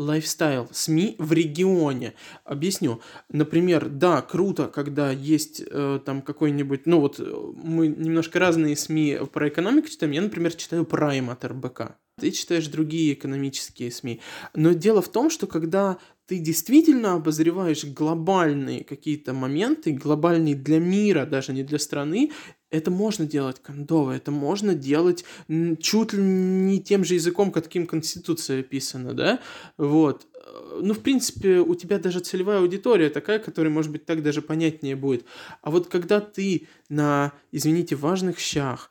[0.00, 2.14] лайфстайл СМИ в регионе.
[2.44, 3.00] Объясню.
[3.28, 9.18] Например, да, круто, когда есть э, там какой-нибудь, ну вот э, мы немножко разные СМИ
[9.32, 10.12] про экономику читаем.
[10.12, 11.96] Я, например, читаю Prime от РБК.
[12.18, 14.20] Ты читаешь другие экономические СМИ.
[14.54, 21.26] Но дело в том, что когда ты действительно обозреваешь глобальные какие-то моменты, глобальные для мира,
[21.26, 22.30] даже не для страны,
[22.70, 25.24] это можно делать кондово, это можно делать
[25.80, 29.40] чуть ли не тем же языком, каким Конституция описана, да,
[29.76, 30.26] вот.
[30.80, 34.96] Ну, в принципе, у тебя даже целевая аудитория такая, которая, может быть, так даже понятнее
[34.96, 35.24] будет.
[35.62, 38.90] А вот когда ты на, извините, важных щах,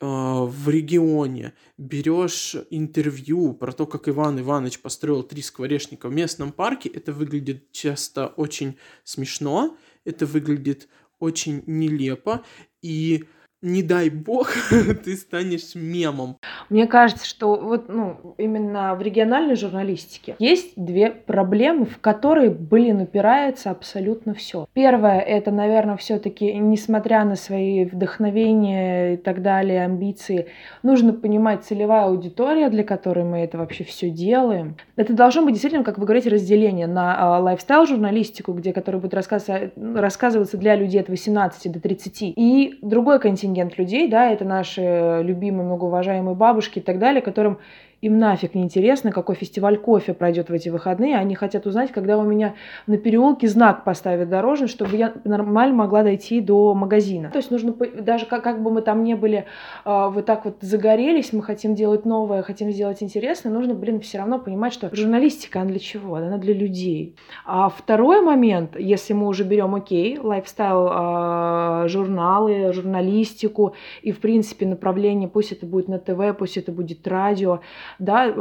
[0.00, 6.52] э, в регионе берешь интервью про то, как Иван Иванович построил три скворечника в местном
[6.52, 12.44] парке, это выглядит часто очень смешно, это выглядит очень нелепо,
[12.82, 13.24] и
[13.62, 14.50] не дай бог,
[15.04, 16.36] ты станешь мемом.
[16.68, 23.00] Мне кажется, что вот, ну, именно в региональной журналистике есть две проблемы, в которые, блин,
[23.00, 24.66] упирается абсолютно все.
[24.74, 30.48] Первое, это, наверное, все-таки, несмотря на свои вдохновения и так далее, амбиции,
[30.82, 34.76] нужно понимать целевая аудитория, для которой мы это вообще все делаем.
[34.96, 40.58] Это должно быть действительно, как вы говорите, разделение на лайфстайл журналистику, где, который будет рассказываться
[40.58, 45.66] для людей от 18 до 30, и другой континент контингент людей, да, это наши любимые,
[45.66, 47.58] многоуважаемые бабушки и так далее, которым
[48.02, 51.16] им нафиг не интересно, какой фестиваль кофе пройдет в эти выходные.
[51.16, 52.54] Они хотят узнать, когда у меня
[52.86, 57.30] на переулке знак поставят дорожный, чтобы я нормально могла дойти до магазина.
[57.30, 59.46] То есть нужно, даже как, как бы мы там не были
[59.84, 64.18] э, вот так вот загорелись, мы хотим делать новое, хотим сделать интересное, нужно, блин, все
[64.18, 66.16] равно понимать, что журналистика, она для чего?
[66.16, 67.16] Она для людей.
[67.46, 74.66] А второй момент, если мы уже берем, окей, лайфстайл, э, журналы, журналистику и, в принципе,
[74.66, 77.60] направление, пусть это будет на ТВ, пусть это будет радио,
[77.98, 78.32] да, э,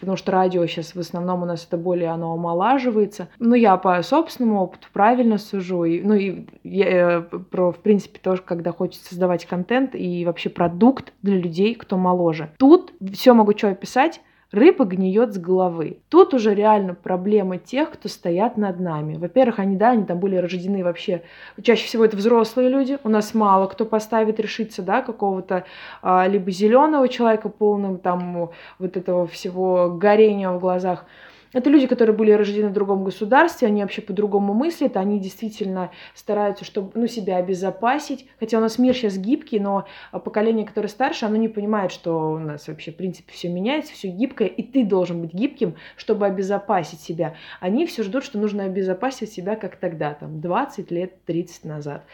[0.00, 3.28] потому что радио сейчас в основном у нас это более оно омолаживается.
[3.38, 8.18] Но я по собственному опыту правильно сужу, и, ну и я, э, про, в принципе,
[8.22, 12.50] тоже, когда хочется создавать контент и вообще продукт для людей, кто моложе.
[12.58, 14.20] Тут все могу что описать,
[14.52, 15.98] рыба гниет с головы.
[16.08, 19.16] Тут уже реально проблема тех, кто стоят над нами.
[19.16, 21.22] Во-первых, они, да, они там были рождены вообще,
[21.62, 25.64] чаще всего это взрослые люди, у нас мало кто поставит решиться, да, какого-то
[26.02, 31.04] а, либо зеленого человека полным там вот этого всего горения в глазах,
[31.52, 36.64] это люди, которые были рождены в другом государстве, они вообще по-другому мыслят, они действительно стараются,
[36.64, 38.28] чтобы ну, себя обезопасить.
[38.38, 42.38] Хотя у нас мир сейчас гибкий, но поколение, которое старше, оно не понимает, что у
[42.38, 47.00] нас вообще, в принципе, все меняется, все гибкое, и ты должен быть гибким, чтобы обезопасить
[47.00, 47.34] себя.
[47.58, 52.04] Они все ждут, что нужно обезопасить себя, как тогда, там, 20 лет, 30 назад.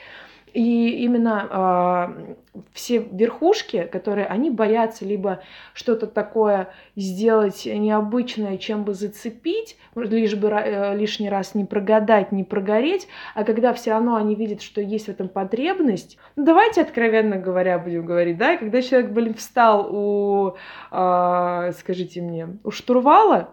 [0.56, 2.14] И именно
[2.54, 5.40] э, все верхушки, которые они боятся либо
[5.74, 12.42] что-то такое сделать необычное, чем бы зацепить, лишь бы э, лишний раз не прогадать, не
[12.42, 17.36] прогореть, а когда все равно они видят, что есть в этом потребность, ну давайте откровенно
[17.36, 20.54] говоря будем говорить, да, когда человек, блин, встал у,
[20.90, 23.50] э, скажите мне, у штурвала,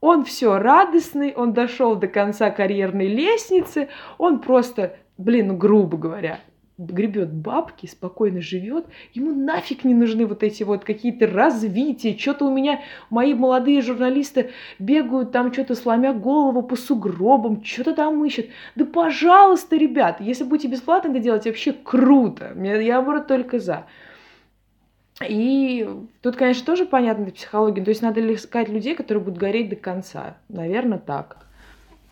[0.00, 6.40] он все радостный, он дошел до конца карьерной лестницы, он просто блин, ну, грубо говоря,
[6.78, 12.54] гребет бабки, спокойно живет, ему нафиг не нужны вот эти вот какие-то развития, что-то у
[12.54, 18.46] меня, мои молодые журналисты бегают там что-то сломя голову по сугробам, что-то там ищут.
[18.76, 23.86] Да пожалуйста, ребят, если будете бесплатно это делать, вообще круто, я, наоборот, только за.
[25.28, 25.88] И
[26.22, 30.36] тут, конечно, тоже понятно психология, то есть надо искать людей, которые будут гореть до конца,
[30.48, 31.47] наверное, так.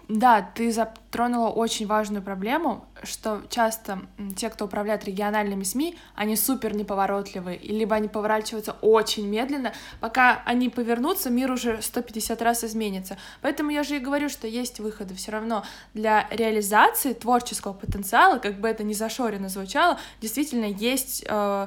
[0.09, 4.03] Да, ты затронула очень важную проблему, что часто
[4.37, 10.69] те, кто управляет региональными СМИ, они супер неповоротливые, либо они поворачиваются очень медленно, пока они
[10.69, 13.17] повернутся, мир уже 150 раз изменится.
[13.43, 18.61] Поэтому я же и говорю, что есть выходы все равно для реализации творческого потенциала, как
[18.61, 21.67] бы это ни зашорено звучало, действительно есть э,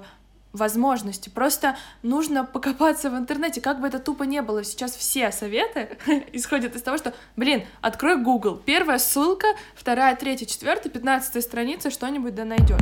[0.53, 1.29] возможности.
[1.29, 4.63] Просто нужно покопаться в интернете, как бы это тупо не было.
[4.63, 5.97] Сейчас все советы
[6.33, 8.61] исходят из того, что, блин, открой Google.
[8.65, 12.79] Первая ссылка, вторая, третья, четвертая, пятнадцатая страница, что-нибудь да найдет.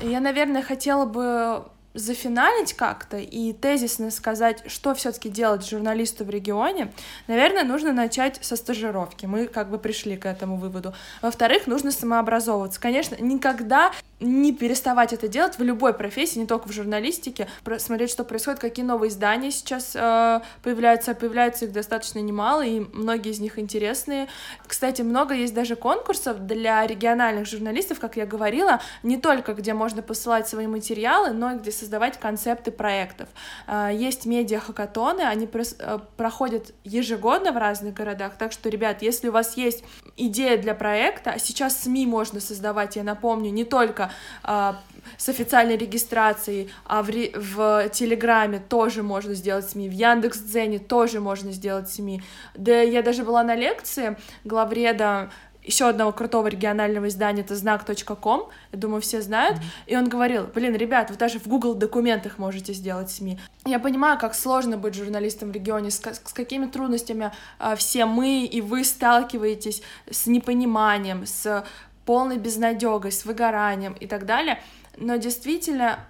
[0.00, 1.64] Я, наверное, хотела бы
[1.94, 6.92] зафиналить как-то и тезисно сказать, что все-таки делать журналисту в регионе,
[7.26, 9.26] наверное, нужно начать со стажировки.
[9.26, 10.94] Мы как бы пришли к этому выводу.
[11.22, 12.80] Во-вторых, нужно самообразовываться.
[12.80, 17.48] Конечно, никогда не переставать это делать в любой профессии, не только в журналистике,
[17.78, 23.30] смотреть, что происходит, какие новые издания сейчас э, появляются, появляются их достаточно немало, и многие
[23.30, 24.28] из них интересные.
[24.66, 30.02] Кстати, много есть даже конкурсов для региональных журналистов, как я говорила, не только где можно
[30.02, 33.28] посылать свои материалы, но и где создавать концепты проектов.
[33.68, 39.28] Э, есть медиа-хакатоны, они прос- э, проходят ежегодно в разных городах, так что, ребят, если
[39.28, 39.84] у вас есть
[40.16, 44.07] идея для проекта, а сейчас СМИ можно создавать, я напомню, не только
[44.42, 44.80] а,
[45.16, 51.52] с официальной регистрацией, а в, в Телеграме тоже можно сделать СМИ, в Яндекс.Дзене тоже можно
[51.52, 52.22] сделать СМИ.
[52.54, 55.30] Да я даже была на лекции главреда
[55.68, 59.82] еще одного крутого регионального издания, это знак.ком, я думаю, все знают, mm-hmm.
[59.86, 63.38] и он говорил, блин, ребят, вы даже в Google документах можете сделать СМИ.
[63.66, 68.46] Я понимаю, как сложно быть журналистом в регионе, с, с какими трудностями а, все мы
[68.46, 71.64] и вы сталкиваетесь с непониманием, с
[72.08, 74.62] полной безнадегой, с выгоранием и так далее.
[74.96, 76.06] Но действительно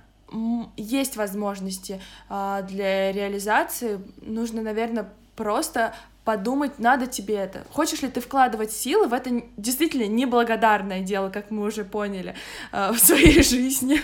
[0.77, 3.99] есть возможности э, для реализации.
[4.23, 7.65] Нужно, наверное, просто подумать, надо тебе это.
[7.73, 12.37] Хочешь ли ты вкладывать силы в это действительно неблагодарное дело, как мы уже поняли
[12.71, 14.01] э, в своей жизни.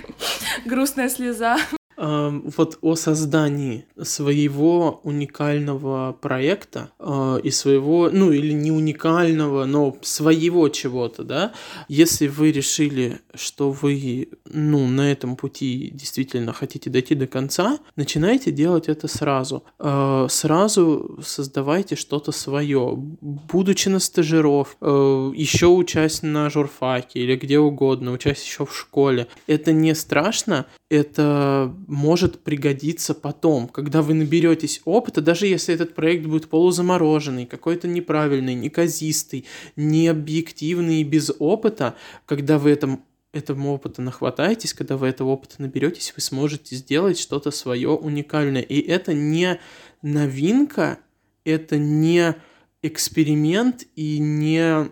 [0.64, 1.58] Грустная слеза
[1.96, 10.68] вот о создании своего уникального проекта э, и своего, ну или не уникального, но своего
[10.68, 11.52] чего-то, да,
[11.88, 18.50] если вы решили, что вы, ну, на этом пути действительно хотите дойти до конца, начинайте
[18.50, 19.64] делать это сразу.
[19.78, 27.58] Э, сразу создавайте что-то свое, будучи на стажировке, э, еще учась на журфаке или где
[27.58, 29.28] угодно, учась еще в школе.
[29.46, 36.26] Это не страшно, это может пригодиться потом, когда вы наберетесь опыта, даже если этот проект
[36.26, 39.44] будет полузамороженный, какой-то неправильный, неказистый,
[39.76, 46.12] необъективный и без опыта, когда вы этом этому опыта нахватаетесь, когда вы этого опыта наберетесь,
[46.14, 48.62] вы сможете сделать что-то свое уникальное.
[48.62, 49.58] И это не
[50.02, 51.00] новинка,
[51.44, 52.36] это не
[52.82, 54.88] эксперимент и не,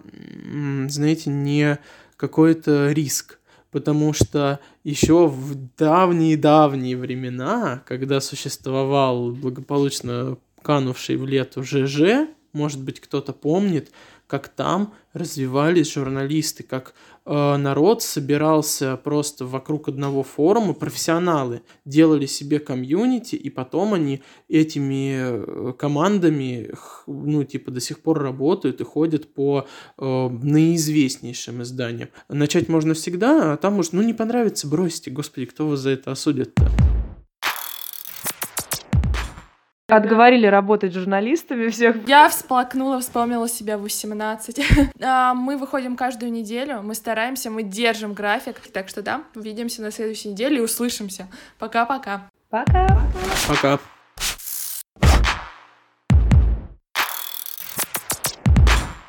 [0.88, 1.78] знаете, не
[2.16, 3.38] какой-то риск
[3.72, 13.00] потому что еще в давние-давние времена, когда существовал благополучно канувший в лету ЖЖ, может быть,
[13.00, 13.90] кто-то помнит,
[14.32, 16.94] как там развивались журналисты, как
[17.26, 25.16] э, народ собирался просто вокруг одного форума, профессионалы делали себе комьюнити, и потом они этими
[25.18, 26.70] э, командами,
[27.06, 29.66] ну, типа, до сих пор работают и ходят по
[29.98, 32.08] э, наиизвестнейшим изданиям.
[32.30, 36.12] Начать можно всегда, а там, может, ну, не понравится, бросьте, господи, кто вас за это
[36.12, 37.01] осудит-то?
[39.96, 42.08] Отговорили работать журналистами всех.
[42.08, 44.60] Я всплакнула, вспомнила себя в 18.
[45.04, 48.56] А, мы выходим каждую неделю, мы стараемся, мы держим график.
[48.72, 51.26] Так что да, увидимся на следующей неделе и услышимся.
[51.58, 52.30] Пока-пока.
[52.50, 53.00] Пока.
[53.48, 53.78] Пока.